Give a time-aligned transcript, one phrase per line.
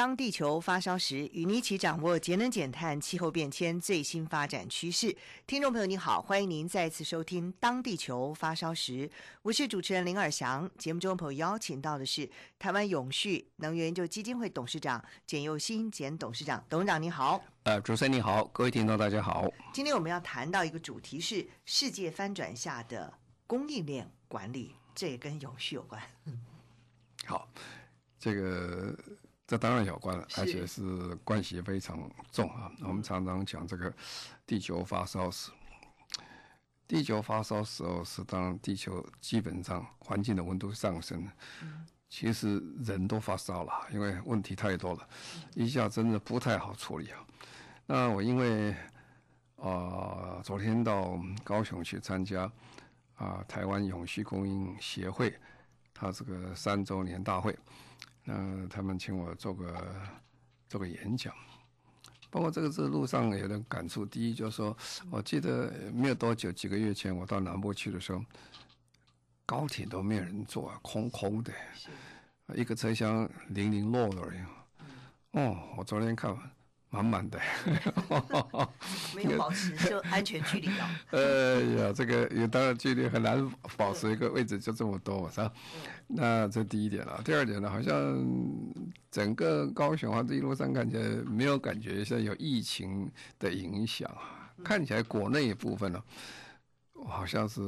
[0.00, 5.14] 当地球发烧时，与你一起掌握节能减碳、气候变迁最新发展趋势。
[5.46, 9.06] 听众朋友，你好，欢迎您再次收听《当地球发烧时》，
[9.42, 10.70] 我是主持人林尔翔。
[10.78, 12.26] 节目中朋友邀请到的是
[12.58, 16.64] 台湾永续能源研究基金会董事长简佑新简董事长。
[16.66, 19.52] 董事长你好，呃，主持人你好，各位听众大家好。
[19.70, 23.12] 今天我们要谈到一个主题是世界翻转下的
[23.46, 26.02] 供应链管理，这也跟永续有关。
[27.26, 27.46] 好，
[28.18, 28.98] 这个。
[29.50, 32.70] 这当然有关了，而且是关系非常重啊！
[32.82, 33.92] 我们常常讲这个
[34.46, 35.50] 地球发烧时，
[36.86, 41.28] 地球发烧时候是当地球基本上环境的温度上升，
[42.08, 45.08] 其实人都发烧了，因为问题太多了，
[45.56, 47.18] 一下真的不太好处理啊。
[47.86, 48.70] 那我因为
[49.56, 49.66] 啊、
[50.36, 52.44] 呃，昨天到高雄去参加
[53.16, 55.36] 啊、呃、台湾永续供应协会，
[55.92, 57.58] 它这个三周年大会。
[58.24, 60.02] 那他们请我做个
[60.68, 61.34] 做个演讲，
[62.30, 64.04] 包括这个是路上有点感触。
[64.04, 64.76] 第一就是说，
[65.10, 68.24] 我记得没有多久，几个月前我到南部去的时候，
[69.46, 71.52] 高铁都没有人坐啊，空空的，
[72.54, 74.36] 一个车厢零零落落的。
[75.32, 76.36] 哦，我昨天看。
[76.90, 77.38] 满满的，
[79.14, 80.90] 没有保持就安全距离了。
[81.10, 85.52] 呃 呀，这个也当然距离很难保持一个位置就这么多，是吧？
[86.08, 87.20] 那这第一点了。
[87.24, 87.94] 第二点呢，好像
[89.08, 96.02] 整个高雄啊，这一路上感觉没有感觉像有疫情的影响啊，看起来国内部分呢，
[97.06, 97.60] 好像是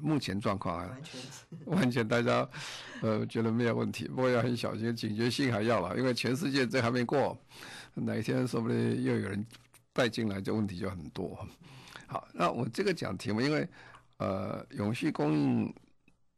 [0.00, 0.96] 目前状况啊，
[1.66, 2.48] 完全大家
[3.02, 7.36] 呃觉得没有问题，不过要很小心，警觉性还要了，因为全世界这还没过。
[8.02, 9.46] 哪一天说不定又有人
[9.92, 11.46] 带进来，这问题就很多。
[12.06, 13.68] 好，那我这个讲题目，因为
[14.16, 15.74] 呃，永续供应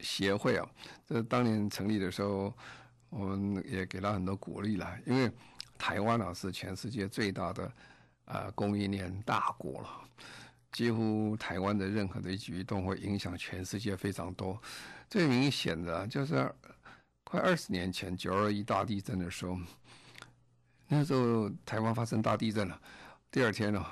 [0.01, 0.69] 协会啊，
[1.07, 2.53] 这当年成立的时候，
[3.11, 4.99] 我们也给了很多鼓励了。
[5.07, 5.31] 因为
[5.79, 7.73] 台湾啊是全世界最大的
[8.25, 9.89] 啊、供应链大国了，
[10.73, 14.61] 几乎台湾的任何的一举一动会影响全世界非常多。
[15.09, 16.53] 最明显的就是
[17.25, 19.57] 快二十年前九二一大地震的时候。
[20.95, 22.79] 那时候台湾发生大地震了，
[23.31, 23.83] 第二天呢、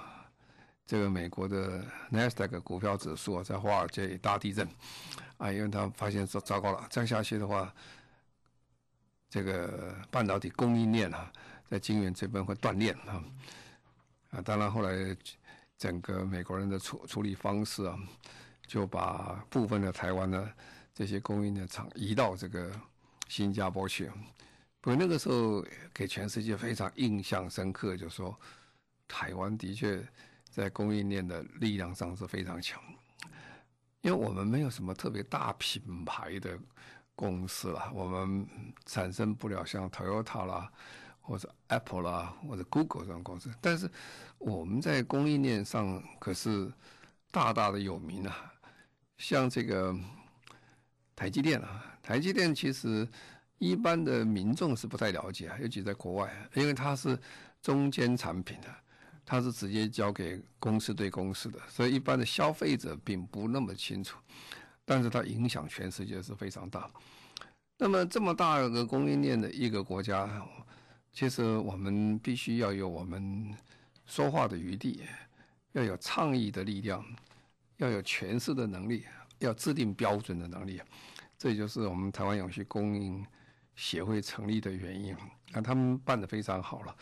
[0.87, 4.69] 这个美国的 Nasdaq 股票指数啊在华尔街大地震，
[5.39, 7.73] 啊，因为他发现说糟糕了，这样下去的话，
[9.31, 11.33] 这个半导体供应链啊，
[11.71, 13.25] 在晶圆这边会断链啊，
[14.33, 15.17] 啊，当然后来
[15.79, 17.99] 整个美国人的处处理方式啊，
[18.67, 20.47] 就把部分的台湾的
[20.93, 22.71] 这些供应链厂移到这个
[23.27, 24.11] 新加坡去。
[24.83, 28.35] 不过那个时候给全世界非常印象深刻，就是说
[29.07, 30.03] 台湾的确
[30.49, 32.83] 在供应链的力量上是非常强，
[34.01, 36.59] 因为我们没有什么特别大品牌的
[37.15, 38.49] 公司了，我们
[38.87, 40.73] 产生不了像 Toyota 啦，
[41.21, 43.87] 或者 Apple 啦，或者 Google 这种公司，但是
[44.39, 46.73] 我们在供应链上可是
[47.31, 48.51] 大大的有名啊，
[49.19, 49.95] 像这个
[51.15, 53.07] 台积电啊，台积电其实。
[53.61, 57.17] 一般的民众是不太了解啊，尤其在国外，因为它是
[57.61, 58.69] 中间产品的，
[59.25, 64.19] 它是直接交给公司对公司的，所以一般的消费者并不那么清楚。
[64.87, 66.91] 但是它影响全世界是非常大。
[67.77, 70.43] 那么这么大个供应链的一个国家，
[71.13, 73.55] 其实我们必须要有我们
[74.07, 75.03] 说话的余地，
[75.73, 77.05] 要有倡议的力量，
[77.77, 79.05] 要有诠释的能力，
[79.39, 80.81] 要制定标准的能力。
[81.37, 83.25] 这就是我们台湾永续供应
[83.81, 85.17] 协会成立的原因，
[85.53, 86.95] 那他们办得非常好了。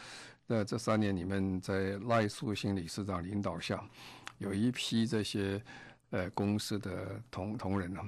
[0.47, 3.85] 那这三年里面，在赖树新理事长领导下，
[4.39, 5.61] 有一批这些
[6.11, 8.01] 呃公司的同同仁呢，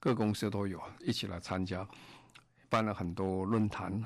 [0.00, 1.86] 各公司都有一起来参加，
[2.70, 4.02] 办了很多论坛，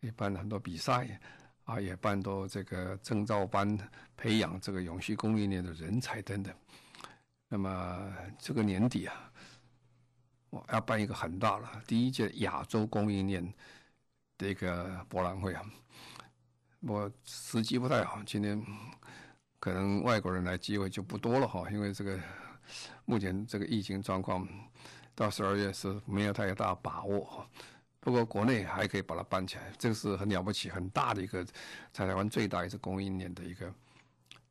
[0.00, 1.20] 也办了很多比赛，
[1.62, 3.78] 啊，也办多这个证照班，
[4.16, 6.52] 培养这个永续供应链的人才等等。
[7.48, 9.30] 那么这个年底啊。
[10.72, 13.54] 要办一个很大的第一届亚洲供应链
[14.38, 15.62] 的一个博览会啊，
[16.80, 18.64] 我时机不太好，今天
[19.58, 22.18] 可能外国人来机会就不多了哈，因为这个
[23.04, 24.48] 目前这个疫情状况
[25.14, 27.46] 到十二月是没有太大把握。
[28.00, 31.42] 不过国内还可以把它办起来，这个是很了不起、很大的一个
[31.90, 33.74] 在台湾最大一次供应链的一个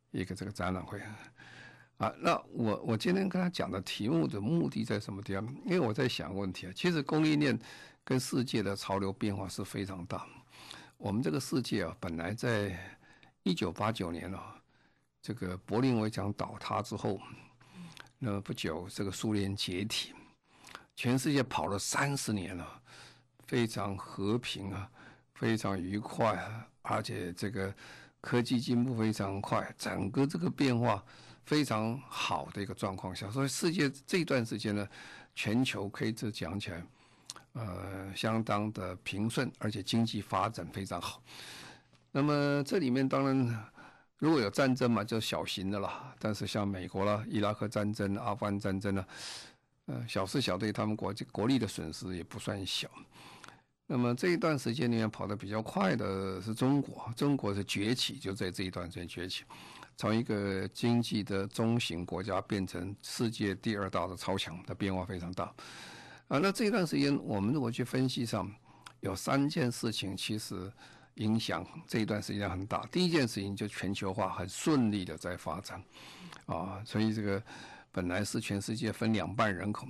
[0.10, 1.00] 一个这个展览会
[1.98, 2.14] 啊。
[2.20, 5.46] 那我我今天跟他讲的题目的目的在什么地方？
[5.66, 7.58] 因为我在想问题啊，其实供应链
[8.04, 10.26] 跟世界的潮流变化是非常大。
[10.98, 12.78] 我们这个世界啊，本来在
[13.44, 14.56] 一九八九年啊，
[15.22, 17.20] 这个柏林围墙倒塌之后，
[18.20, 20.14] 那不久这个苏联解体，
[20.96, 22.82] 全世界跑了三十年了。
[23.46, 24.90] 非常和平啊，
[25.36, 27.72] 非常愉快啊，而且这个
[28.20, 31.04] 科技进步非常快，整个这个变化
[31.46, 34.88] 非常好的一个状况下，所以世界这一段时间呢，
[35.36, 36.84] 全球可以这讲起来，
[37.54, 41.22] 呃，相当的平顺，而且经济发展非常好。
[42.12, 43.66] 那么这里面当然
[44.20, 49.06] 如果有战争嘛，就小型的啦，但是像美国啦、伊拉克战争、阿富汗战争呢，
[49.88, 52.88] 呃，小事小对，他们国国力的损失也不算小。
[53.86, 59.44] 那么这一段时间里面跑得比较快的是中国，中国是崛起，就在这一段时间崛起，
[59.96, 65.46] 从一个经济的中型国家变成世界第二大的超强，的变化非常大。
[66.28, 68.52] 啊，那这一段时间我们如果去分析上，
[69.02, 70.72] 有三件事情其实
[71.16, 72.86] 影响这一段时间很大。
[72.92, 75.84] 第一件事情就全球化很顺利的在发展，
[76.46, 77.42] 啊，所以这个
[77.92, 79.88] 本来是全世界分两半人口。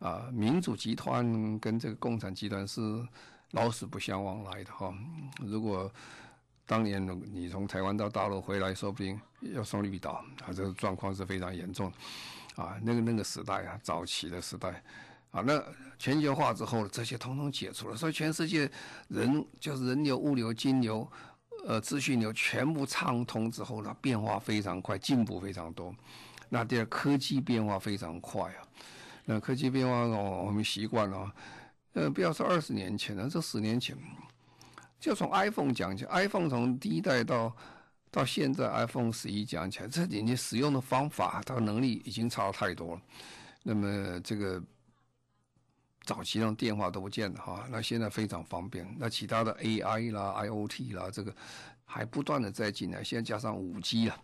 [0.00, 2.80] 啊，民主集团跟这个共产集团是
[3.50, 4.94] 老死不相往来的哈。
[5.40, 5.92] 如果
[6.70, 11.92] 当年你从台湾到大陆回来，说不定要送绿岛，啊，这个状况是非常严重。
[12.54, 14.80] 啊，那个那个时代啊，早期的时代，
[15.32, 15.60] 啊，那
[15.98, 18.70] 全球化之后，这些统统解除了，所以全世界
[19.08, 21.04] 人就是人流、物流、金流、
[21.66, 25.92] 呃，资讯流全部畅通之后呢，变化非常快，进步非常多。
[26.50, 28.62] 那第二，科技变化非常快啊。
[29.24, 31.32] 那科技变化，我们习惯了，
[31.94, 33.96] 呃，不要说二十年前了，这十年前，
[35.00, 37.56] 就从 iPhone 讲起，iPhone 从第一代到
[38.10, 43.02] 到现在 iPhone 十一讲起来，这人家使用的方法，它的能力已经差太多了。
[43.62, 44.62] 那么这个
[46.04, 48.86] 早期那种电话都不见了哈，那现在非常方便。
[48.98, 51.34] 那其他的 AI 啦、IoT 啦，这个
[51.84, 54.22] 还不断的在进来，现在加上五 G 了。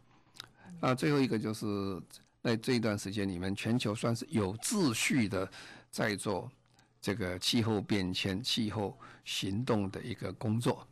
[0.80, 2.00] 那最后一个就是。
[2.42, 5.50] 在这一段时间里面，全球算是有秩序的
[5.90, 6.48] 在做
[7.06, 10.84] 这个气候变迁、气候行动的一个工作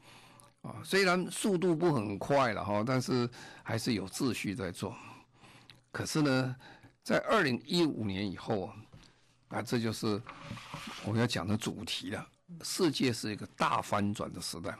[0.63, 0.77] 啊。
[0.85, 3.29] 虽然速度不很快了哈，但是
[3.65, 4.95] 还是有秩序在做。
[5.91, 6.55] 可是呢，
[7.03, 8.67] 在二零一五年以后
[9.49, 10.23] 啊，啊这就是
[11.05, 12.25] 我要讲的主题了。
[12.63, 14.73] 世界是一个大翻转的时代，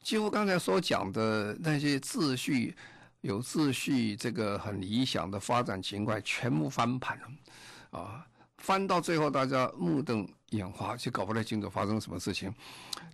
[0.00, 2.76] 几乎刚才所讲的那些秩序。
[3.22, 8.26] 有秩序，这个很理想的发展情况全部翻盘了，啊，
[8.62, 12.54] 翻到最后大家目瞪眼花，就搞不太清楚发生什么事情。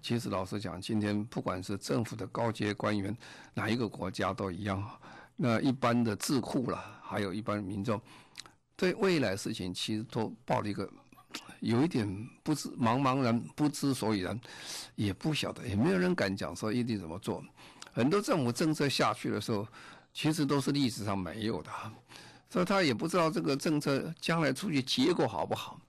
[0.03, 3.17] 其实老实讲，今天不管是政府的高阶官员，
[3.55, 4.87] 哪一个国家都一样，
[5.37, 7.99] 那一般的智库了，还有一般民众，
[8.77, 10.87] 对未来事情其实都抱了一个
[11.61, 12.07] 有一点
[12.43, 14.39] 不知茫茫然，不知所以然，
[14.97, 17.43] 也不晓得，也没有人敢讲说一定怎么做。
[17.95, 19.67] 很多政府政策下去的时候。
[20.15, 21.71] 其实都是历史上没有的，
[22.51, 25.81] 所以他也不知道这个政策将来出去结果好不好。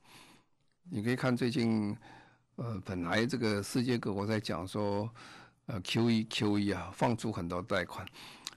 [0.89, 1.95] 你可以看最近，
[2.55, 5.09] 呃，本来这个世界各国在讲说，
[5.67, 8.05] 呃，QE QE 啊，放出很多贷款。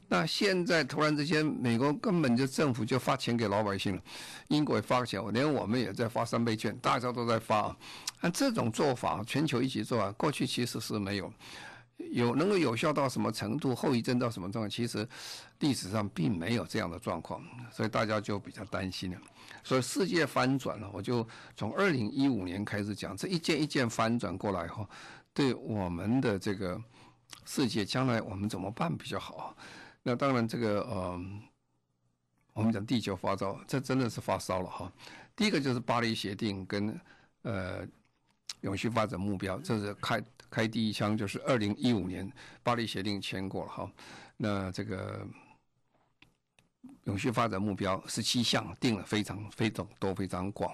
[0.09, 4.03] 那现在突然之间，美国根本就政府就发钱给老百姓了，
[4.49, 7.75] 英国也发钱，连我们也在发三倍券，大家都在发。
[8.21, 11.33] 那这种做法，全球一起做啊，过去其实是没有。
[12.11, 14.69] 有能够有效到什么程度，后遗症到什么状况？
[14.69, 15.09] 其实
[15.61, 19.19] 历史上并没有这样的状况，所以大家就比较担心了。
[19.65, 24.89] 所以世界翻转了，我就从二零一五年开始讲，这一件一件翻转过来后，
[25.33, 26.83] 对我们的这个
[27.47, 29.57] 世界将来我们怎么办比较好？
[30.03, 31.21] 那当然，这个呃，
[32.53, 34.93] 我们讲地球发烧，这真的是发烧了哈。
[35.37, 37.01] 第一个就是巴黎协定跟
[37.43, 37.87] 呃
[38.63, 40.23] 永续发展目标，这是开。
[40.53, 42.31] 开第一枪就是二零一五年
[42.63, 43.93] 巴黎协定签过了哈，
[44.37, 45.27] 那这个
[47.05, 50.71] 永续发展目标十七项定了非常非常多非常广，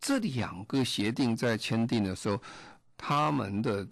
[0.00, 2.42] 这两个协定在签订的时候，
[2.96, 3.86] 他们的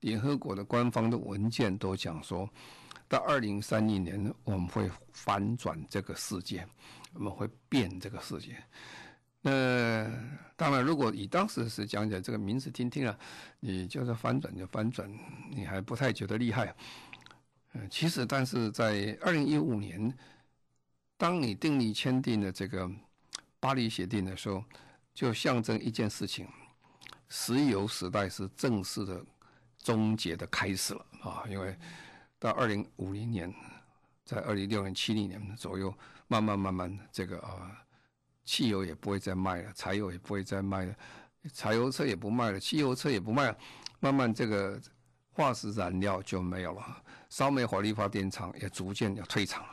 [0.00, 2.50] 联合国的官方的文件都讲说，
[3.06, 6.66] 到二零三零年我们会翻转这个世界，
[7.12, 8.56] 我们会变这个世界。
[9.46, 10.10] 那
[10.56, 13.18] 当然，如果以当时是讲起来，这个名字听听啊，
[13.60, 15.06] 你就是翻转就翻转，
[15.50, 16.74] 你还不太觉得厉害。
[17.74, 20.16] 嗯，其实，但是在二零一五年，
[21.18, 22.90] 当你订立签订了这个
[23.60, 24.64] 巴黎协定的时候，
[25.12, 26.48] 就象征一件事情：
[27.28, 29.22] 石油时代是正式的
[29.76, 31.76] 终结的开始了啊，因为
[32.38, 33.52] 到二零五零年，
[34.24, 35.92] 在二零六零、七零年左右，
[36.28, 37.83] 慢慢慢慢这个啊，
[38.44, 40.94] 汽油也不会再卖了，柴油也不会再卖了，
[41.52, 43.58] 柴油车也不卖了，汽油车也不卖了，
[44.00, 44.80] 慢慢这个
[45.32, 49.70] 化石燃料就没有了，烧煤火力发电厂也逐渐要退场了。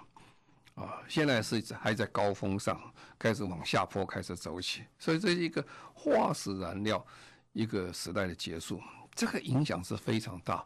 [0.75, 2.81] 啊，现在是还在高峰上，
[3.19, 5.63] 开始往下坡开始走起，所以这是一个
[5.93, 7.05] 化石燃料
[7.51, 8.81] 一个时代的结束，
[9.13, 10.65] 这个影响是非常大。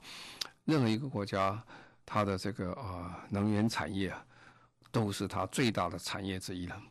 [0.64, 1.62] 任何一个国家，
[2.06, 4.24] 它的这个啊能源产业啊，
[4.92, 6.82] 都是它最大的产业之一了。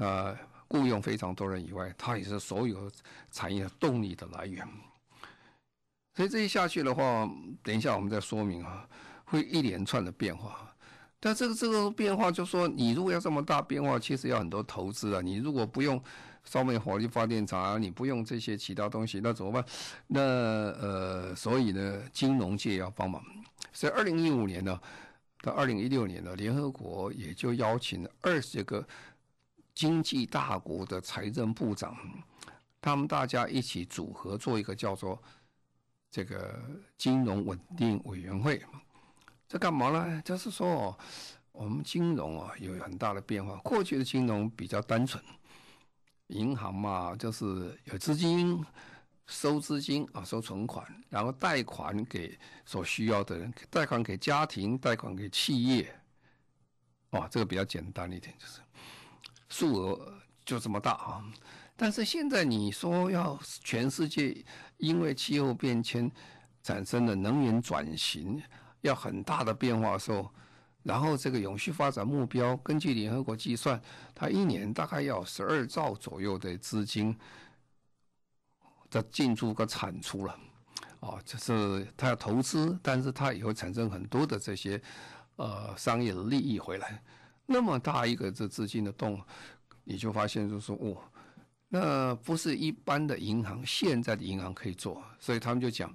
[0.00, 0.34] 呃，
[0.66, 2.90] 雇佣非常多人以外，它也是所有
[3.30, 4.66] 产业动力的来源。
[6.14, 7.30] 所以这一下去的话，
[7.62, 8.88] 等一下我们再说明啊，
[9.26, 10.74] 会一连串的变化。
[11.20, 15.20] 但这个这个变化，就说你如果要这么大变化，其实要很多投资啊。
[15.20, 16.02] 你如果不用
[16.44, 19.62] 烧煤火力发电厂啊，你不用这些其他东西，那怎么办？
[20.06, 23.22] 那呃，所以呢，金融界要帮忙。
[23.70, 24.80] 所以二零一五年呢，
[25.42, 28.82] 到二零一六年呢，联合国也就邀请了二十个
[29.80, 31.96] 经济大国的财政部长，
[32.82, 35.18] 他们大家一起组合做一个叫做
[36.10, 36.60] 这个
[36.98, 38.62] 金融稳定委员会。
[39.48, 40.20] 这干嘛呢？
[40.22, 40.94] 就是说，
[41.50, 43.56] 我们金融啊有很大的变化。
[43.64, 45.24] 过去的金融比较单纯，
[46.26, 48.62] 银行嘛就是有资金
[49.28, 55.90] 收资金啊，收存款，然后贷款给所需要的人，贷款给家庭，贷款给企业。
[57.12, 58.60] 哦，这个比较简单一点，就是
[59.50, 60.14] 数额
[60.44, 61.22] 就这么大啊。
[61.76, 64.42] 但是现在你说要全世界
[64.78, 66.10] 因为气候变迁
[66.62, 68.42] 产生的能源转型。
[68.82, 70.32] 要很大的变化的时候，
[70.84, 73.78] 然后这个永续发展目标，根据联合国计算，
[74.14, 77.14] 它一年大概要十二兆左右的资金
[78.88, 80.34] 的进驻和产出了，
[81.00, 84.80] 啊，就是它要投资，但是它也会产生很多的这些
[85.36, 87.02] 呃商业的利益回来。
[87.52, 89.20] 那么大一个这资金的洞，
[89.82, 90.96] 你就发现就是说，哦，
[91.68, 95.92] 那不是一般的银行，现在的银行可以做，所以他们就讲。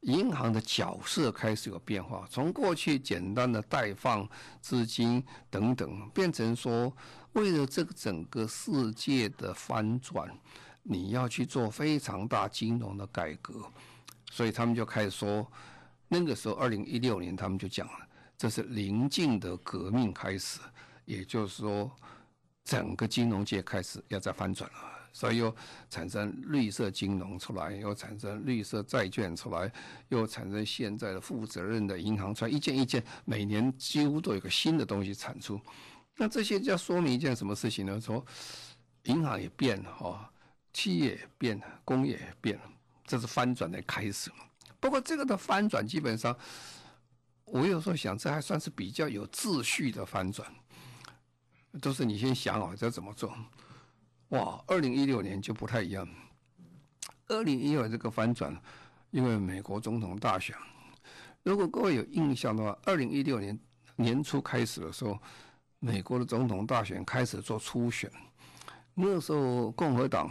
[0.00, 4.28] 银行的角色开始有变化，从过去简单的贷放
[4.60, 6.94] 资金等等，变成说，
[7.32, 10.28] 为了这个整个世界的翻转，
[10.82, 13.64] 你要去做非常大金融的改革，
[14.30, 15.50] 所以他们就开始说，
[16.06, 20.60] 那个时候二零一六年他们就讲了，这是临近的革命开始，
[21.04, 21.90] 也就是说，
[22.64, 24.78] 整个金融界开始要再翻转了。
[25.12, 25.54] 所以又
[25.88, 29.70] 产生绿色金融出来，又产生绿色债券出来，
[30.08, 35.60] 又产生现在的负责任的银行出来，一件一件，每年几乎都有个新的东西产出。
[36.16, 38.00] 那这些就要说明一件什么事情呢？
[38.00, 38.26] 说
[39.04, 40.32] 银行也变了，哈，
[40.72, 42.62] 企业也变了，工业也变了，
[43.06, 44.32] 这是翻转的开始。
[44.80, 46.36] 不过这个的翻转基本上，
[47.54, 50.52] 我有时候想，这还算是比较有秩序的翻转，
[51.80, 53.32] 都是你先想好这怎么做。
[54.30, 56.04] 哇，二零一六年就不太一样。
[57.28, 58.60] 二零一六这个翻转，
[59.12, 60.56] 因为美国总统大选，
[61.44, 63.56] 如果各位有印象的话，二零一六年
[63.94, 65.16] 年初开始的时候，
[65.78, 68.10] 美国的总统大选开始做初选，
[68.94, 70.28] 那时候共和党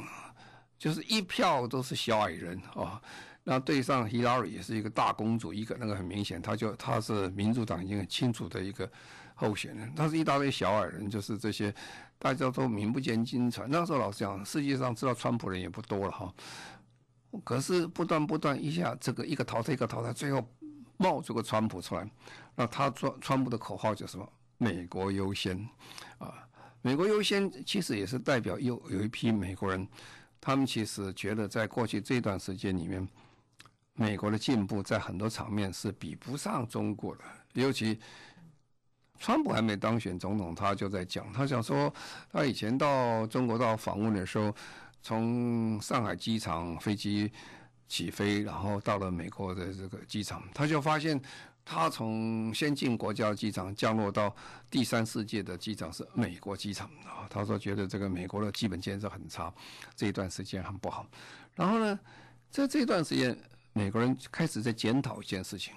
[0.77, 3.01] 就是一票都是小矮人啊，
[3.43, 8.89] 那对上希拉里也是一个大公主，一个那个很明显，他就他是民主党已经很清楚的一个
[9.35, 11.73] 候选人，他是一大堆小矮人，就是这些。
[12.19, 13.69] 大家都名不见经传。
[13.69, 16.33] 那时候老实讲，世界上知道川普人也不多了哈。
[17.43, 20.47] 可是不断不断一下，这个一个淘汰一个淘汰，最后
[20.95, 22.09] 冒出个川普出来。
[22.55, 24.25] 那他川川普的口号叫什么？
[24.57, 25.57] 美国优先
[26.17, 26.47] 啊！
[26.81, 29.85] 美国优先其实也是代表有有一批美国人，
[30.39, 33.05] 他们其实觉得在过去这段时间里面，
[33.95, 37.23] 美国的进步在很多场面是比不上中国的，
[37.53, 37.99] 尤其。
[39.19, 41.93] 川普还没当选总统，他就在讲，他想说，
[42.29, 44.53] 他以前到中国到访问的时候，
[45.01, 47.31] 从上海机场飞机
[47.87, 51.21] 起飞，然后到了美国的这个机场，他就发现，
[51.63, 54.35] 他从先进国家机场降落到
[54.69, 57.23] 第三世界的机场是美国机场啊。
[57.29, 59.53] 他说觉得这个美国的基本建设很差，
[59.95, 61.07] 这一段时间很不好。
[61.55, 61.97] 然后呢，
[62.49, 63.37] 在这段时间，
[63.73, 65.73] 美国人开始在检讨一件事情，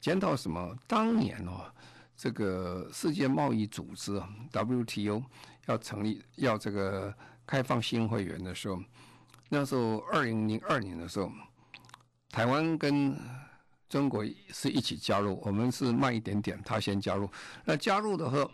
[0.00, 0.76] 检讨什么？
[0.86, 1.70] 当年哦。
[2.16, 5.22] 这个世界贸易组织啊，WTO
[5.66, 7.14] 要成立，要这个
[7.46, 8.82] 开放新会员的时候，
[9.50, 11.30] 那时候二零零二年的时候，
[12.30, 13.20] 台湾跟
[13.86, 17.28] 中国是一起加入，我们是慢一点点，他先加入。
[17.66, 18.50] 那加入的时候，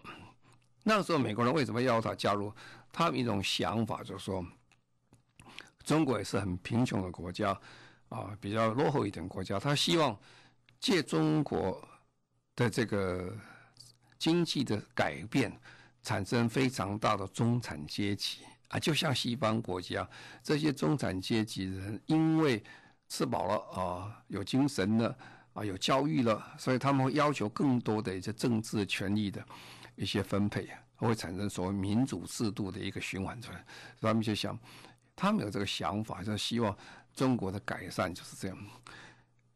[0.82, 2.52] 那时候美国人为什么要他加入？
[2.90, 4.44] 他们一种想法就是说，
[5.84, 7.56] 中国也是很贫穷的国家，
[8.12, 10.14] 啊，比较落后一点国家，他希望
[10.78, 11.82] 借中国
[12.54, 13.34] 的这个
[14.18, 15.50] 经济的改变，
[16.02, 20.06] 产生非常大的中产阶级啊，就像西方国家
[20.42, 22.62] 这些中产阶级人，因为
[23.08, 25.16] 吃饱了啊，有精神了
[25.54, 29.42] 啊，有教育了，所以他们会要求更多的一些政治权利的
[29.96, 33.64] 一些分配，会产生所谓民主制度的一个循环出来，
[34.00, 34.58] 他们就想。
[35.14, 36.74] 他们有这个想法，就希望
[37.14, 38.56] 中国的改善就是这样。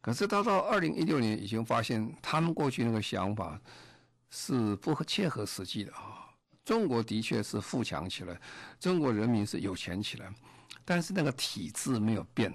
[0.01, 3.61] 可是他到二零一六年已经发现，他们过去那个想法
[4.31, 6.31] 是不切合实际的啊。
[6.65, 8.41] 中国的确是富强起来，
[8.79, 10.33] 中国人民是有钱起来，
[10.85, 12.55] 但是那个体制没有变，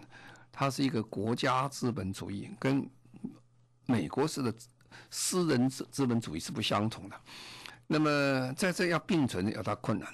[0.52, 2.90] 它是一个国家资本主义，跟
[3.86, 4.54] 美国式的
[5.10, 7.22] 私人资资本主义是不相同的。
[7.88, 10.14] 那么在这要并存有它困难，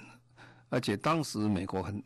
[0.69, 2.03] 而且当时美国很。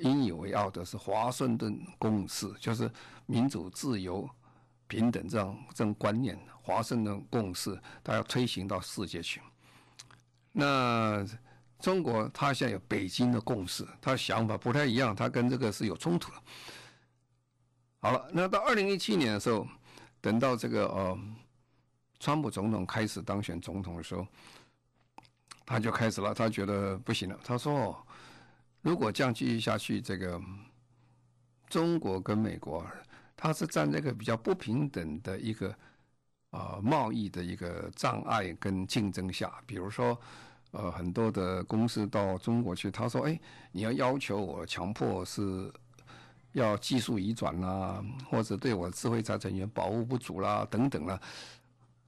[0.00, 2.90] 引以为傲的是华盛顿共识，就是
[3.26, 4.28] 民主、自由、
[4.86, 6.38] 平等这样这种观念。
[6.62, 9.40] 华盛顿共识，它要推行到世界去。
[10.52, 11.24] 那
[11.78, 16.36] 中国，它现在有北京的共识，它想法不太一样，它跟这个是有冲突的。
[18.00, 19.66] 好了，那到二零一七年的时候，
[20.20, 21.18] 等到这个呃，
[22.20, 24.26] 川普总统开始当选总统的时候，
[25.64, 27.96] 他就开始了，他觉得不行了，他说。
[28.82, 30.40] 如果这样继续下去，这个
[31.68, 32.86] 中国跟美国，
[33.36, 35.74] 它是站在一个比较不平等的一个
[36.50, 39.52] 啊贸易的一个障碍跟竞争下。
[39.66, 40.18] 比如说，
[40.70, 43.38] 呃，很多的公司到中国去，他说：“哎，
[43.72, 45.72] 你要要求我强迫是
[46.52, 51.20] 要技术移转啦，或者对我智慧财产权保护不足啦，等等啦。”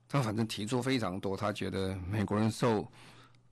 [0.09, 2.91] 他反正提出非常多，他觉得美国人受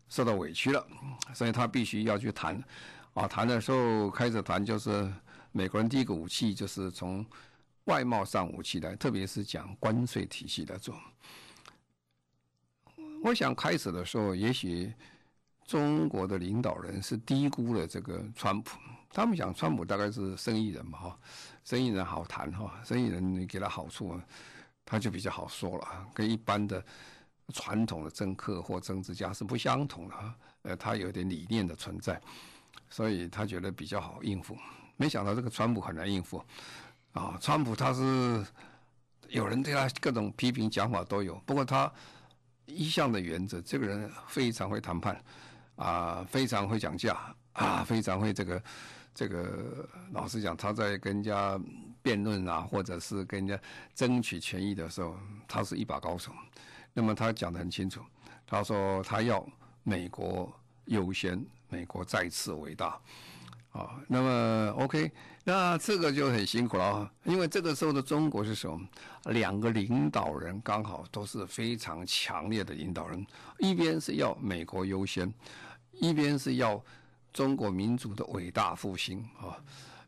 [0.09, 0.87] 受到委屈了，
[1.35, 2.63] 所以他必须要去谈。
[3.19, 5.13] 啊，谈的时候开始谈，就是
[5.51, 7.27] 美国人第一个武器就是从
[7.87, 10.95] 外贸上武器来，特别是讲关税体系来做。
[13.25, 14.95] 我想开始的时候，也许
[15.67, 18.79] 中国的领导人是低估了这个川普，
[19.11, 21.19] 他们讲川普大概是生意人嘛，哈，
[21.65, 24.17] 生意人好谈哈，生意人你给他好处，
[24.85, 26.81] 他就比较好说了，跟一般的
[27.53, 32.23] 传统的政客或政治家是不相同的，呃，他有点理念的存在。
[32.91, 34.57] 所以他觉得比较好应付，
[34.97, 36.43] 没想到这个川普很难应付，
[37.13, 38.45] 啊，川普他是
[39.29, 41.93] 有人对他各种批评讲法都有，不过他
[42.67, 45.23] 一向的原则，这个人非常会谈判，
[45.77, 47.17] 啊，非常会讲价，
[47.53, 48.63] 啊，非常会这个
[49.15, 51.61] 这个，老实讲，他在跟人家
[52.01, 53.63] 辩论啊，或者是跟人家
[53.95, 56.33] 争取权益的时候，他是一把高手。
[56.95, 58.01] 那么他讲得很清楚，
[58.47, 59.47] 他说他要
[59.83, 60.53] 美国
[60.87, 61.45] 优先。
[61.69, 63.01] 美国再次伟大，
[63.73, 65.11] 啊，那么 OK，
[65.45, 68.81] 那这个就很辛苦了，因为这个时候的中国是什么？
[69.25, 73.27] 两个领导人刚好都是非常强烈的领导人，
[73.59, 75.33] 一边是要美国优先，
[75.93, 76.83] 一边是要
[77.33, 79.57] 中国民族的伟大复兴啊，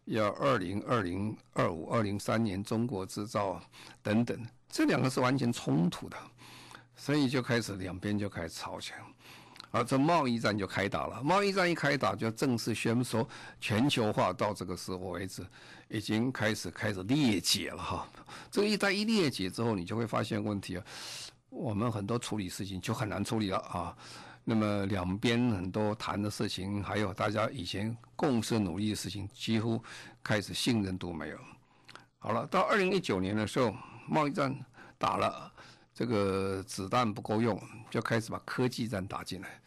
[0.06, 3.60] 要二零二零二五二零三年中国制造
[4.02, 6.16] 等等，这两个是完全冲突的，
[6.96, 8.98] 所以就开始两边就开始吵起来。
[9.70, 11.22] 啊，这贸易战就开打了。
[11.22, 13.28] 贸易战一开打，就正式宣布说，
[13.60, 15.46] 全球化到这个时候为止，
[15.88, 18.08] 已经开始开始裂解了哈。
[18.50, 20.84] 这个一旦一裂解之后，你就会发现问题啊。
[21.50, 23.96] 我们很多处理事情就很难处理了啊。
[24.42, 29.80] 那么两边很多谈的事情，还有大家以前共识努力的事情，几乎
[30.22, 31.38] 开始信任度没有。
[32.18, 33.72] 好了，到二零一九年的时候，
[34.08, 34.52] 贸易战
[34.98, 35.52] 打了。
[36.00, 39.60] 这个子弹不够用，就开始把科技战打进来。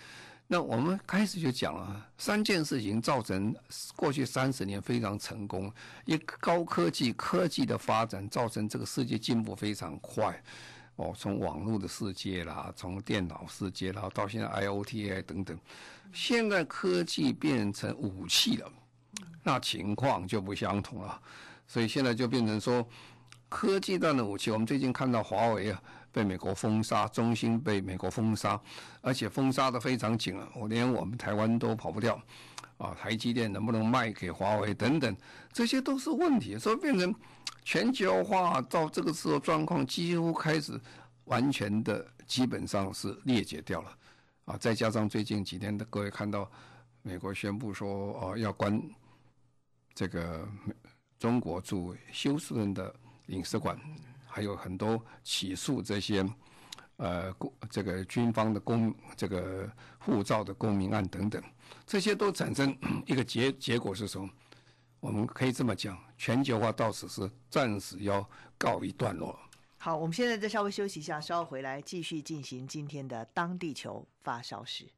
[0.47, 3.55] 那我们开始就讲了三件事情，造成
[3.95, 5.71] 过去三十年非常成功。
[6.05, 10.43] 一高科技科技的发展，造成这个世界进步非常快。
[10.95, 15.55] 哦，从网络的世界啦，从电脑世界啦，到现在 iota 等等，
[16.11, 18.71] 现在科技变成武器了，
[19.43, 21.21] 那情况就不相同了。
[21.67, 22.83] 所以现在就变成说，
[23.49, 24.49] 科技战的武器。
[24.49, 25.79] 我们最近看到华为啊。
[26.13, 28.57] 被美国封杀，中兴被美国封杀，
[29.01, 32.21] 而且封杀的非常紧了，我连我们台湾都跑不掉，
[32.77, 35.17] 啊，台积电能不能卖给华为等等，
[35.51, 37.13] 这些都是问题，所以变成
[37.63, 40.79] 全球化到这个时候状况几乎开始
[41.25, 43.97] 完全的基本上是裂解掉了，
[44.45, 46.47] 啊，再加上最近几天的各位看到
[47.01, 47.89] 美国宣布说
[48.21, 48.79] 哦要关
[49.95, 50.47] 这个
[51.17, 52.93] 中国驻休斯顿的
[53.25, 53.75] 领事馆。
[54.33, 56.27] 还有很多起诉这些，
[56.95, 57.31] 呃，
[57.69, 61.39] 这个军方的公这个护照的公民案等等，
[61.85, 64.27] 这些都产生 一个结结果是什么？
[64.99, 69.37] 我们可以这么讲，全球化到此是暂时要告一段落。
[69.77, 74.89] 好，我们现在再稍微休息一下，稍后回来继续进行今天的当地球发烧时。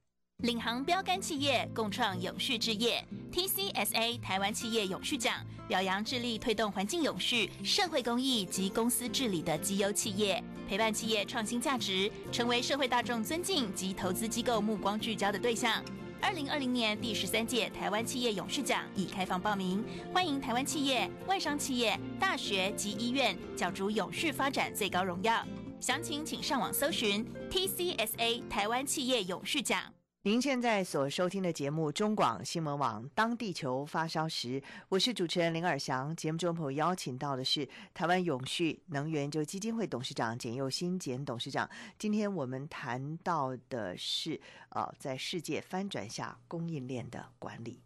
[0.46, 15.84] 领航标杆企业共创永续置业，TCSA 台湾企业永续奖表扬致力推动环境永续、社会公益及公司治理的绩优企业，陪伴企业创新价值，成为社会大众尊敬及投资机构目光聚焦的对象。
[16.22, 25.44] 二零二零年第十三届台湾企业永续奖已开放报名，欢迎台湾企业、外商企业、大学及医院角逐永续发展最高荣耀。
[25.80, 29.82] 详情请上网搜寻 TCSA 台湾企业永续奖。
[30.26, 34.60] 您现在所收听的节目中广新闻网《当地球发烧时》，
[34.90, 36.16] 我是主持人林尔祥。
[36.16, 41.70] 节目中朋友邀请到的是台湾永续能源就基金会董事长简又新简董事长。
[42.00, 47.80] 今天我们谈到的是，呃，在世界翻转下供应链的管理。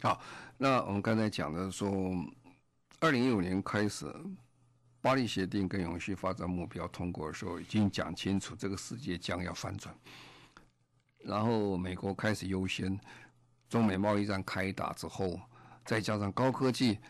[0.00, 0.18] 好，
[0.56, 1.92] 那我们刚才讲的说，
[3.00, 4.10] 二零一五年开始，
[5.02, 9.94] 巴黎协定跟永续发展目标通过的时候，已经讲清楚这个世界将要翻转。
[11.26, 12.98] 然后美国开始优先，
[13.68, 15.40] 中美贸易战开打之后，
[15.84, 17.00] 再加上高科技，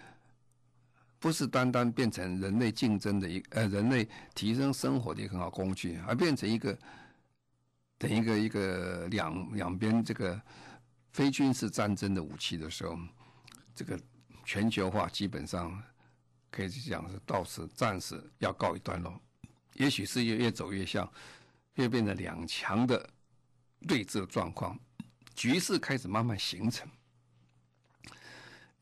[1.19, 6.79] 不是单单变成人类竞争的一呃人类提升生活的一个很好工具，而变成一个
[7.99, 10.41] 等一个一个两两边这个
[11.13, 12.97] 非军事战争的武器的时候，
[13.75, 14.01] 这个
[14.47, 15.79] 全球化基本上
[16.51, 19.21] 可以讲是到此暂时要告一段落，
[19.75, 21.07] 也许是越越走越像，
[21.75, 23.11] 越变成两强的。
[23.87, 24.79] 对峙的状况，
[25.35, 26.89] 局势开始慢慢形成。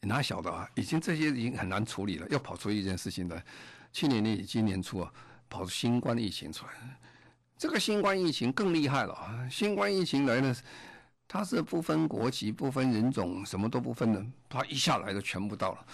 [0.06, 0.68] 哪晓得啊？
[0.74, 3.42] 已经这些已经很难处理了，要跑出一件事情来。
[3.90, 5.10] 去年年底、今年初啊，
[5.48, 6.72] 跑出新冠疫情出来。
[7.56, 9.48] 这个新冠疫情更厉害了！
[9.50, 10.54] 新冠疫情来了，
[11.26, 15.86] 它是不分国籍、不分人种，什么都不分的，它一下来就全部到了。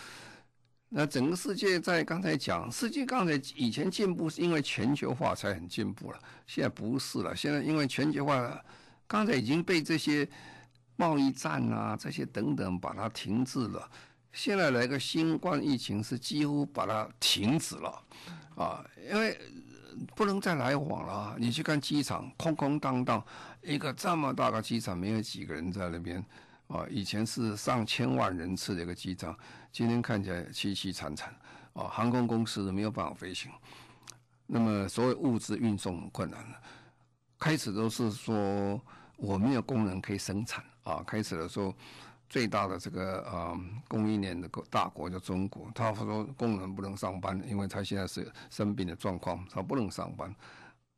[0.88, 6.18] 那整个世界在刚才讲，世界刚才以前进步是因为全球化才很进步了，
[6.48, 7.36] 现在不是了。
[7.36, 8.60] 现在因为全球化。
[9.10, 10.26] 刚才已经被这些
[10.94, 13.90] 贸易战啊，这些等等把它停滞了。
[14.32, 18.04] 现在来个新冠疫情，是几乎把它停止了，
[18.54, 19.36] 啊，因为
[20.14, 21.34] 不能再来往了。
[21.40, 23.20] 你去看机场，空空荡荡，
[23.62, 26.24] 一个这么大的机场，没有几个人在那边，
[26.68, 29.36] 啊，以前是上千万人次的一个机场，
[29.72, 31.34] 今天看起来凄凄惨惨，
[31.72, 33.50] 啊，航空公司没有办法飞行，
[34.46, 36.56] 那么所有物资运送很困难了。
[37.40, 38.80] 开始都是说。
[39.20, 41.02] 我没有工人可以生产啊！
[41.06, 41.74] 开始的时候，
[42.28, 50.34] 最大的这个呃供应链的大国叫中国，他说工人不能上班，因为他现在是生病的状况，他不能上班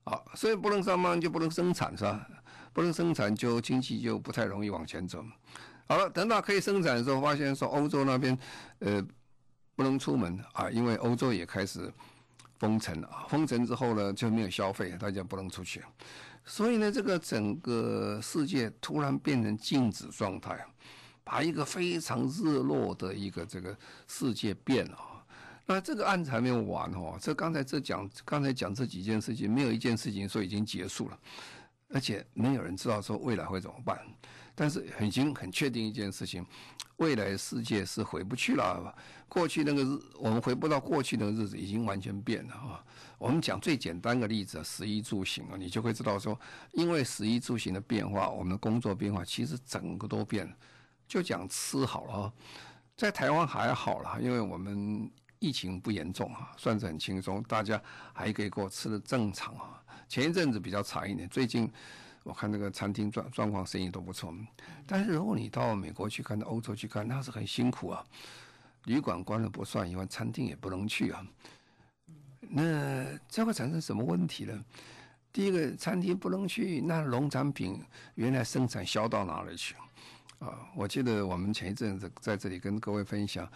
[0.05, 2.27] 啊，所以不能上班就不能生产是吧？
[2.73, 5.25] 不能生产就经济就不太容易往前走。
[5.89, 8.39] 好了，等到可以生产的时候，发现说欧洲那边
[8.79, 9.05] 呃
[9.75, 11.93] 不能出门啊，因为欧洲也开始
[12.61, 15.83] 封城了，封城之后呢就没有消费，大家不能出去。
[16.45, 20.59] 所以呢，这个整个世界突然变成静止状态，
[21.23, 23.77] 把一个非常热络的一个这个
[24.09, 24.99] 世界变了。
[25.65, 31.19] 那这个案子还没有完哦，这刚才这讲，刚才讲这几件事情，没有一件事情说已经结束了，
[31.93, 34.01] 而且没有人知道说未来会怎么办。
[34.55, 36.45] 但是已经很确定一件事情，
[36.97, 38.95] 未来世界是回不去了。
[39.27, 42.85] 过去那个日，我们回不到过去那个日子，已经完全变了啊。
[43.17, 46.39] 我们讲最简单的例子，食衣住行啊，你就会知道说，
[46.73, 50.55] 因为食衣住行的变化，我们的工作变化，其实整个都变了。
[51.09, 52.33] 就讲吃好了，
[52.95, 59.82] 在台湾还好了，因为我们疫情不严重啊，算是很轻松，大家还可以过吃的正常啊。
[60.13, 61.73] 前一阵子比较惨一点，最近。
[62.23, 64.33] 我看那个餐厅状状况，生意都不错。
[64.87, 68.05] 但是如果你到美国去看，到欧洲去看，那是很辛苦啊。
[68.85, 71.27] 旅馆关了不算，因为餐厅也不能去啊。
[72.43, 74.65] 那这会产生什么问题呢？
[75.33, 77.83] 第一个，餐厅不能去，那农产品
[78.15, 79.75] 原来生产销到哪里去？
[80.39, 83.51] 啊，我记得我们前一阵子在这里跟各位分享，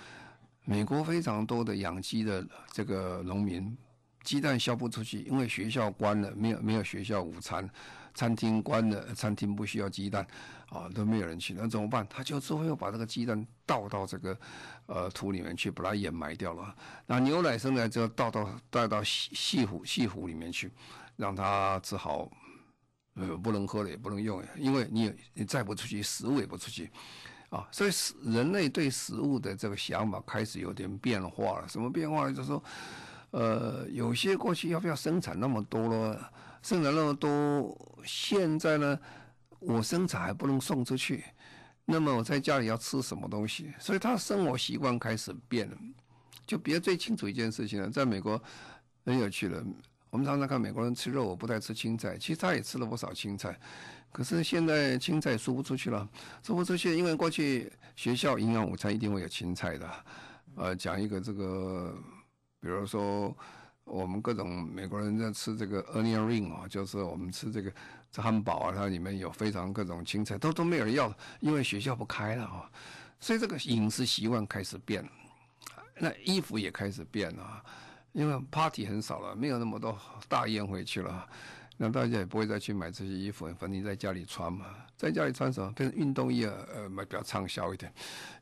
[0.64, 3.76] 美国非常多的养鸡的这个农民，
[4.26, 7.70] 鸡蛋销不出去，因为学校关了，没有没有学校午餐。
[8.12, 10.26] 餐厅关了，餐厅不需要鸡蛋，
[10.70, 12.06] 啊，都没有人去，那怎么办？
[12.08, 14.38] 他就最后又把这个鸡蛋倒到这个，
[14.86, 16.74] 呃，土里面去，把它掩埋掉了。
[17.04, 20.72] 那牛奶生来之后倒到倒到细细湖细湖里面去，
[21.16, 22.26] 让它只好，
[23.16, 26.90] 呃，不能喝了，也不能用，因为你你再不出去，食物也不出去，
[27.50, 27.90] 啊，所以
[28.22, 31.68] 人类对食物的这个想法开始有点变化了。
[31.68, 32.32] 什么变化呢？
[32.32, 32.64] 就是说，
[33.36, 36.32] 呃，有些过去要不要生产那么多了？
[36.62, 38.98] 生产那么多，现在呢，
[39.58, 41.22] 我生产还不能送出去，
[41.84, 43.74] 那么我在家里要吃什么东西？
[43.78, 45.76] 所以他的生活习惯开始变了。
[46.46, 48.42] 就比较最清楚一件事情呢，在美国
[49.04, 49.62] 很有趣的，
[50.08, 53.54] 我们常常看美国人吃肉，我不太吃青菜，其实他也吃了不少青菜。
[54.10, 56.08] 可是现在青菜输不出去了，
[56.42, 59.90] 输不出去，因为过去学校营养午餐一定会有青菜的。
[60.54, 61.94] 呃，讲一个这个，
[62.66, 63.32] 比如说
[63.84, 67.72] 我们各种美国人在吃这个 onion ring 啊，就是我们吃这个
[68.10, 72.68] 这汉堡啊，它里面有非常各种青菜，都都没有人要，因为学校不开了啊，
[73.20, 75.08] 所以这个饮食习惯开始变。
[75.98, 77.62] 那衣服也开始变了，
[78.12, 79.96] 因为 party 很少了，没有那么多
[80.28, 81.26] 大宴会去了，
[81.76, 85.72] 那大家也不会再去买这些衣服，反正你在家里穿嘛，在家里穿什么？
[85.72, 87.92] 变成运动衣啊，呃，买比较畅销一点，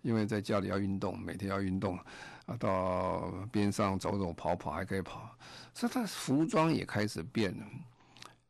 [0.02, 1.98] 因为在家里要运动，每天要运动，
[2.46, 5.28] 啊，到边上走走跑跑还可以跑，
[5.72, 7.64] 所以它服装也开始变了，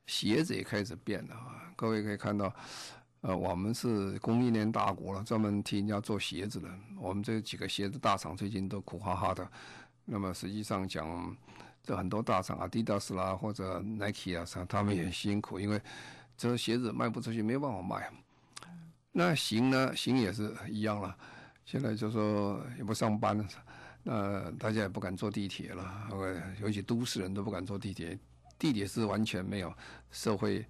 [0.07, 2.55] 鞋子也开始变了啊，各位可以看到。
[3.27, 6.68] 呃，我们是供应链大国了，专门替人家做鞋子的。
[7.01, 9.51] 我们这几个鞋子大厂最近都苦哈哈的。
[10.05, 11.35] 那么实际上讲，
[11.85, 15.81] 这很多大厂，Adidas 啦或者 Nike 啊，他们也辛苦，因为
[16.37, 18.11] 这鞋子卖不出去，没有办法卖。
[19.12, 19.94] 那行呢？
[19.94, 21.16] 行也是一样了。
[21.64, 23.47] 现在就说也不上班了，
[24.03, 26.09] 那大家也不敢坐地铁了，
[26.61, 28.18] 尤其都市人都不敢坐地铁，
[28.59, 29.73] 地铁是完全没有
[30.11, 30.66] 社会。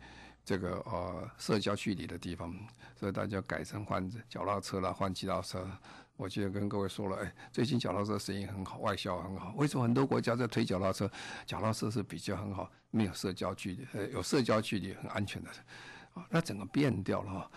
[0.46, 2.54] 这个呃社交距离的地方，
[3.00, 5.66] 所以大家改成换脚踏车啦，换其他车。
[6.16, 9.52] 我记得跟各位说了，哎，最近脚踏车生意很好，外销很好。
[9.56, 11.10] 为什么很多国家在推脚踏车？
[11.44, 15.50] 脚踏车是比较很好，没有社交距离，呃，有社交距离很安全的。
[16.14, 17.50] 啊，那整个变掉了哈。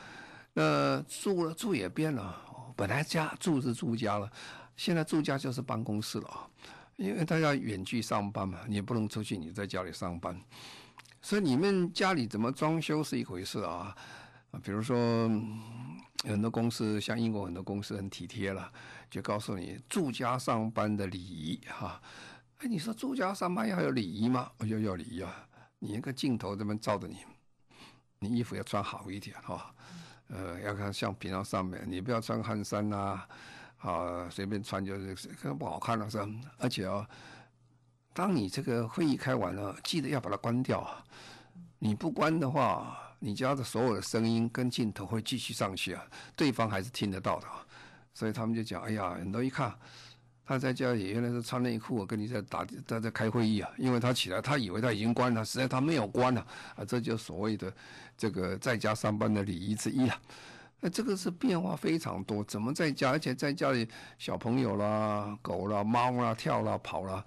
[0.53, 2.35] 那住了住也变了，
[2.75, 4.27] 本来家住是住家了，
[4.75, 6.49] 现在住家就是办公室了啊，
[6.95, 10.35] 因为大家远距上班嘛，你不能出去，你在家里上班。
[11.21, 13.95] 所以你们家里怎么装修是一回事，啊，
[14.63, 15.29] 比如说
[16.23, 18.71] 很多公司，像英国很多公司很体贴了，
[19.09, 22.01] 就告诉你住家上班的礼仪哈。
[22.59, 24.51] 哎，你说住家上班要有礼仪吗？
[24.57, 25.47] 我就要礼仪啊，
[25.79, 27.17] 你那个镜头这么照着你，
[28.19, 29.73] 你衣服要穿好一点哈，
[30.29, 33.21] 呃，要看像平常上面，你不要穿汗衫呐，
[33.79, 35.27] 啊，随便穿就是
[35.59, 36.27] 不好看了是吧？
[36.57, 37.07] 而且啊。
[38.13, 40.83] 当你这个会议开完了，记得要把它关掉！
[41.77, 47.47] 你不关的话，你家的所有的声音跟镜头会继续上去啊，对方还是听得到的。
[48.13, 49.71] 所以他们就讲：“哎呀，很多一看
[50.43, 56.41] 他在家里原来是穿内裤，跟你在打在在开会议啊，因为他起来，他以为他已经关了，实际上他没有关了
[56.75, 56.83] 啊！
[56.83, 57.71] 这就所谓的
[58.17, 60.19] 这个在家上班的礼仪之一了。
[60.79, 63.11] 那这个是变化非常多，怎么在家？
[63.11, 67.23] 而且在家里小朋友啦、狗啦、猫啦、跳啦、跑啦。”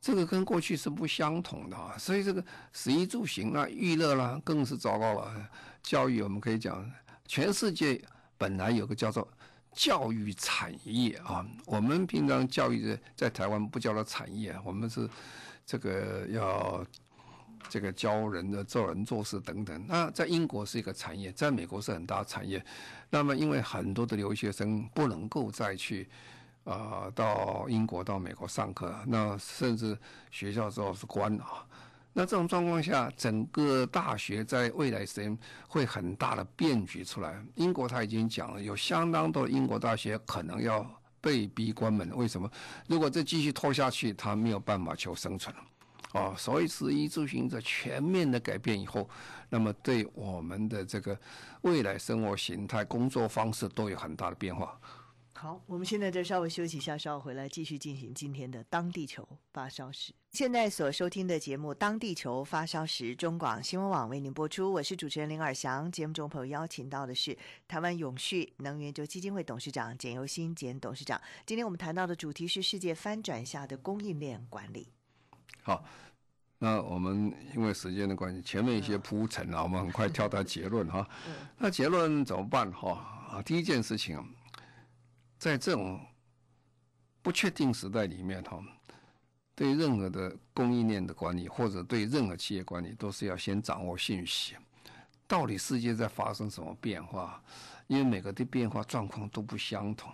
[0.00, 5.50] 这个跟过去是不相同的啊，所以这个食衣住行啊、娱乐啦，更是糟糕了。
[5.82, 6.88] 教育我们可以讲，
[7.26, 8.00] 全世界
[8.36, 9.26] 本来有个叫做
[9.72, 15.08] 教育产业啊，我们平常教育在台湾不叫做产业，我们是
[15.66, 16.86] 这个要
[17.68, 19.84] 这个教人的做人做事等等。
[19.88, 22.64] 那在英国是一个产业，在美国是很大的产业。
[23.10, 26.08] 那么因为很多的留学生不能够再去。
[26.68, 29.98] 啊、到英国、到美国上课，那甚至
[30.30, 31.66] 学校之后是关啊。
[32.12, 37.42] 那这种状况下，整个大学在未来时间会很大的变局出来。
[37.54, 40.84] 英国他已经讲了，有相当多的英国大学可能要
[41.20, 42.10] 被逼关门。
[42.16, 42.50] 为什么？
[42.86, 45.62] 如果这继续拖下去，他没有办法求生存了。
[46.20, 49.08] 啊，所以食衣住行这全面的改变以后，
[49.48, 51.16] 那么对我们的这个
[51.60, 54.78] 未来生活形态、工作方式都有很大的变化。
[55.40, 60.12] 好，我们现在就稍微休息一下，稍后回来继续进行今天的《当地球发烧时》。
[60.32, 65.88] 现在所收听的节目《当地球发烧时》，中广新闻网为您播出，我是主持人林尔翔。
[65.92, 71.20] 节目中朋友邀请到的是台湾永续能源就基金会董事长简尤新简董事长。
[71.46, 74.88] 今天我们谈到的主题是世界翻转下的供应链管理。
[75.62, 75.84] 好，
[76.58, 81.08] 那我们因为时间的关系，前面一些铺陈啊，我们很快跳到结论哈。
[81.58, 82.90] 那结论怎么办哈？
[83.30, 84.20] 啊，第一件事情。
[85.38, 86.00] 在这种
[87.22, 88.62] 不确定时代里面，哈，
[89.54, 94.56] 对任何的供应链的管理，或者对任何企业管理，都是要先掌握信息，
[95.26, 97.42] 到底世界在发生什么变化？
[97.86, 100.12] 因为每个的变化状况都不相同，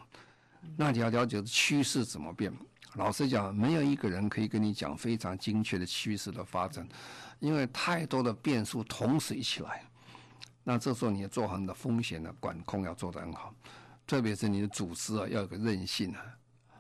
[0.77, 2.53] 那你要了解趋势怎么变。
[2.95, 6.87] 老实讲，没有一个人可以跟你讲非常精确的趋势的发展，
[7.41, 9.83] 因为太多的变数同时一起来。
[10.63, 13.53] 那这时候你要做好你的风险的管控，要做得很好。
[14.07, 16.21] 特别是你的组织啊，要有个韧性啊，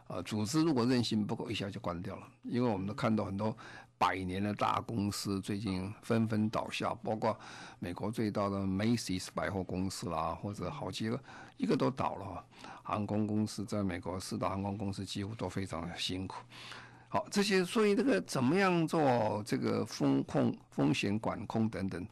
[0.08, 2.26] 啊，组织如果韧性不够，一下就关掉了。
[2.42, 3.56] 因为我们都看到很多
[3.96, 7.38] 百年的大公司最近纷纷倒下，包括
[7.78, 11.18] 美国最大的 Macy's 百货公司啦，或者好几个，
[11.56, 12.44] 一个都倒了。
[12.82, 16.36] 航空公司在美国四大航空公司几乎都非常辛苦。
[17.08, 22.06] 好，这些所以这个怎么样做这个风控、风险管控等等，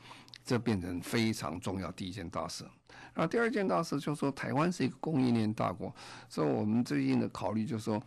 [0.44, 2.64] 这变成非常重要第一件大事。
[3.14, 5.94] 那第二件大事就是说，台湾是一个供应链大国，
[6.29, 8.03] 所以我们最近的考虑就是说，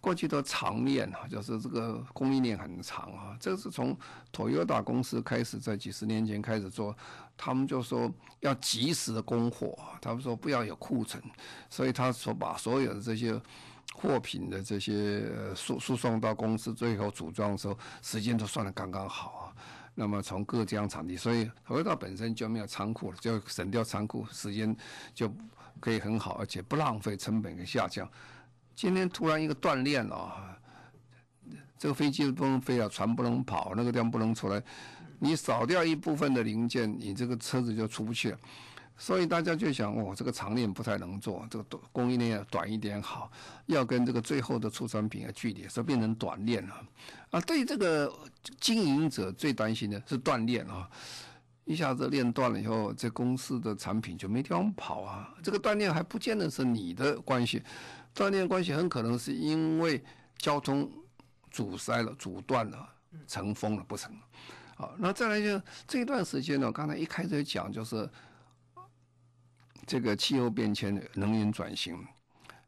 [0.00, 3.36] 过去的长链啊，就是这个供应链很长啊。
[3.38, 3.96] 这是从
[4.32, 6.96] Toyota 公司开始，在几十年前开始做，
[7.36, 11.22] 他们就说要及时的供货，他们说不要有库存，
[11.70, 13.40] 所以他说把所有的这些
[13.94, 19.44] 货品的这些输输送到公司，最后组装的时候，时间都算得刚刚好啊。
[20.00, 24.74] 那么从各家场地，所以回到本身就没有仓库了，就省掉仓库，时间
[25.12, 25.28] 就
[25.80, 28.08] 可以很好，而且不浪费，成本跟下降。
[28.76, 30.56] 今天突然一个断链啊，
[31.76, 34.62] 这个飞机不能飞了，船不能跑，那个地方不能出来，
[35.18, 38.38] 你少掉一部分的零件，你这个车子就出不去了。
[39.00, 43.30] 所以大家就想，哦，这个长链不太能做，这个短供应链要短一点好，
[43.66, 46.84] 要跟这个最后的出产品的距离，所以变成短链了。
[47.30, 48.12] 啊，对这个
[48.58, 50.90] 经营者最担心的是断链啊，
[51.64, 55.32] 一下子链断了以后，这公司的产品就没地方跑啊。
[55.44, 57.62] 这个断链还不见得是你的关系，
[58.12, 60.02] 断链关系很可能是因为
[60.38, 60.90] 交通
[61.52, 62.88] 阻塞了、阻断了、
[63.28, 64.12] 成风了不成。
[64.74, 68.10] 好，那再来就这一段时间呢，刚才一开始讲就是。
[69.88, 72.06] 这个气候变迁、能源转型，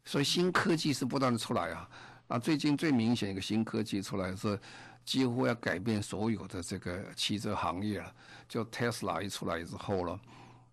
[0.07, 1.89] 所以新科技是不断的出来啊。
[2.29, 4.59] 啊最近最明显一个新科技出来是，
[5.05, 8.11] 几乎要改变所有的这个汽车行业了。
[8.49, 10.19] 就特斯拉一出来之后了，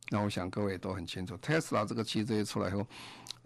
[0.10, 2.88] 那我想各位都很清楚，特斯拉这个汽车一出来以后，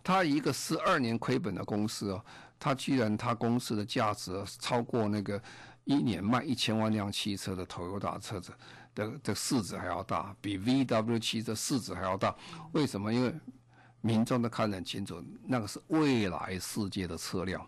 [0.04, 2.24] 它一个十二年亏本的公司哦，
[2.60, 5.42] 它居然它公司的价值超过那个
[5.86, 8.54] 一年卖一千万辆汽车的 Toyota 车子。
[8.94, 12.36] 的的市值还要大，比 VW 汽车市值还要大。
[12.74, 13.14] 为什么？
[13.14, 13.34] 因为
[14.02, 17.62] 民众都看得很清楚，那个是未来世界的车辆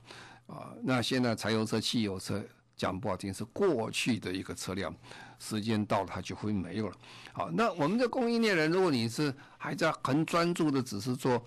[0.48, 0.74] 啊。
[0.82, 2.44] 那现在柴油车、汽油车
[2.76, 4.92] 讲不好听是过去的一个车辆，
[5.38, 6.96] 时间到了它就会没有了。
[7.34, 11.44] 好，那我们的供应链人，如果你是还在很专注的只是做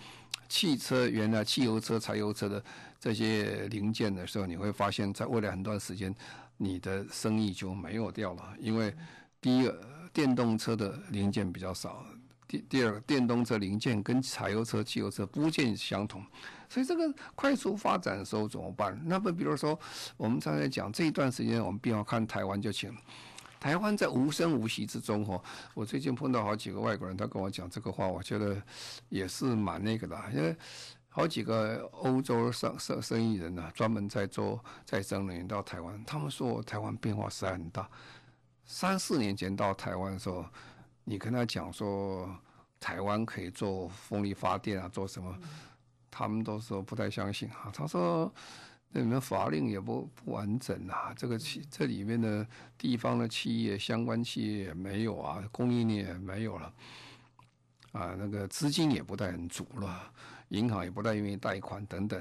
[0.48, 2.64] 汽车，原来汽油车、柴油车的
[3.00, 6.14] 这些零件的时候，你会发现在未来很短时间，
[6.56, 8.94] 你的生意就没有掉了，因为。
[9.46, 9.80] 第一个，
[10.12, 12.04] 电动车的零件比较少；
[12.48, 16.20] 第第二个，电动车零件跟柴油车、汽油车不见相同，
[16.68, 19.00] 所以这个快速发展的时候怎么办？
[19.04, 19.78] 那么比如说，
[20.16, 22.92] 我们刚才讲这一段时间，我们比方看台湾就行。
[23.60, 25.40] 台湾在无声无息之中，哈，
[25.74, 28.60] 我最近碰到好几个外国人，他跟我讲这个话，我觉得
[29.10, 30.56] 也是蛮那个的，因为
[31.08, 37.88] 好几个欧洲生生生意人呢，专门在做再生能源到台湾，他们说台湾变化实在很大。
[38.66, 40.44] 三四年前到台湾的时候，
[41.04, 42.28] 你跟他讲说
[42.80, 45.38] 台湾可以做风力发电啊，做什么？
[46.10, 47.70] 他们都说不太相信啊。
[47.72, 48.32] 他说
[48.90, 56.74] 那里面法令也不不完整啊，这个企这里面的地方的企业相关企业也没有啊，供应链也没有了
[57.92, 60.12] 啊，那个资金也不太很足了，
[60.48, 62.20] 银行也不太愿意贷款等等。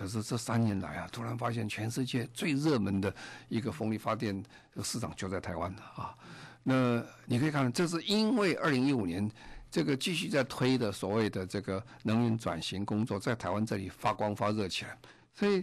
[0.00, 3.14] 可是这三年来啊，突然发现全世界最热门的
[3.50, 4.42] 一个风力发电
[4.74, 6.16] 的市场就在台湾了啊。
[6.62, 9.30] 那你可以看，这是因为二零一五年
[9.70, 14.96] 这个继续在推的所谓的这个能源转型工作，在台湾这里发光发热起来。
[15.34, 15.62] 所以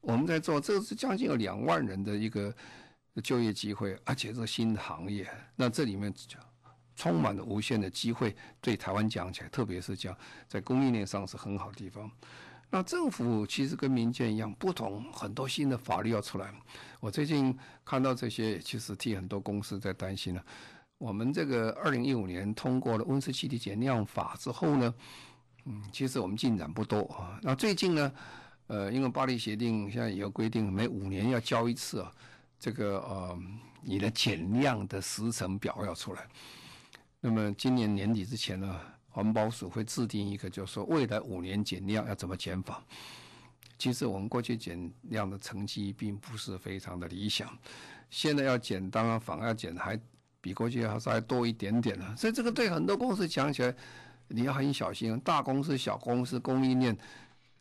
[0.00, 2.52] 我们在做，这是将近有两万人的一个
[3.22, 5.30] 就业机会，而且是新的行业。
[5.54, 6.12] 那这里面
[6.96, 10.16] 充满了无限的机会，对台湾讲起来，特别是讲
[10.48, 12.10] 在供应链上是很好的地方。
[12.68, 16.52] 那政府其实跟民间一样，不同，很多新的法律要出来。
[17.00, 20.44] 我最近看到这些，其实替很多公司在担心了。
[20.98, 24.94] 我们这个二零一五年通过了温室气体减量法之后呢，
[25.66, 27.38] 嗯，其实我们进展不多啊。
[27.42, 28.12] 那最近呢，
[28.66, 32.10] 呃，因为巴黎协定现在也有规定，每五年要交一次啊，
[32.58, 33.38] 这个呃，
[33.82, 36.26] 你的减量的时程表要出来。
[37.20, 38.80] 那么今年年底之前呢，
[39.16, 42.84] 环保署会制定一个，就是说未来五年减量要怎么减法。
[43.78, 47.48] 其实我们过去减量的成绩并不是非常的理想，
[48.10, 49.98] 现在要减，当然反而要减还
[50.42, 52.14] 比过去还稍微多一点点了。
[52.14, 53.74] 所以这个对很多公司讲起来，
[54.28, 56.94] 你要很小心，大公司、小公司、供应链，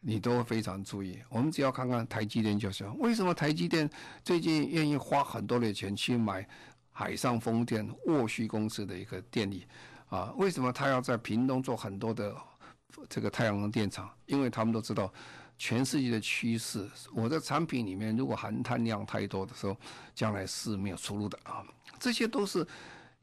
[0.01, 1.17] 你都非常注意。
[1.29, 2.93] 我们只要看看台积电就行。
[2.99, 3.89] 为什么台积电
[4.25, 6.45] 最近愿意花很多的钱去买
[6.91, 9.65] 海上风电沃旭公司的一个电力？
[10.09, 12.35] 啊，为什么他要在屏东做很多的
[13.09, 14.09] 这个太阳能电厂？
[14.25, 15.11] 因为他们都知道，
[15.57, 16.89] 全世界的趋势。
[17.13, 19.75] 我的产品里面如果含碳量太多的时候，
[20.13, 21.65] 将来是没有出路的啊。
[21.99, 22.65] 这些都是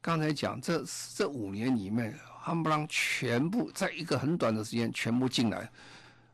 [0.00, 5.70] 刚才讲这这五年里面，夯不啷全部在一个很短的时间全部进来，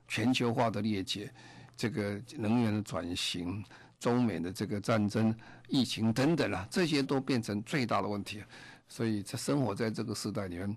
[0.09, 1.30] 全球化的裂解，
[1.76, 3.62] 这个能源的转型，
[4.01, 5.34] 中美的这个战争、
[5.68, 8.42] 疫情等等啊，这些都变成最大的问题。
[8.89, 10.76] 所以在生活在这个时代里面。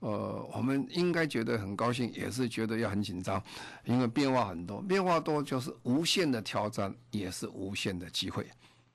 [0.00, 3.42] 呃，我们应该觉得很高兴，也是觉得要很紧张，
[3.84, 8.46] 因为变化很多，变化多就是无限的挑战，也是无限的机会。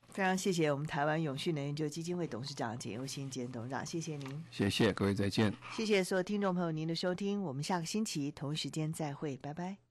[0.09, 4.43] 非常谢谢我们台湾永续能源基金会董事长简又新简董事长，谢谢您。
[4.49, 5.53] 谢谢各位，再见。
[5.77, 9.84] 谢谢所有听众朋友您的收听，我们下个星期同一时间再会，拜拜。